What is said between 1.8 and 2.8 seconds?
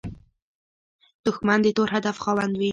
هدف خاوند وي